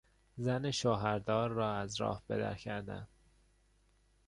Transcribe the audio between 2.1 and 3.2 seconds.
به در کردن